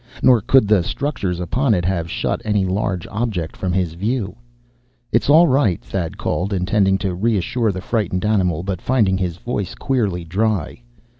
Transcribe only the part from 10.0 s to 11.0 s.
dry.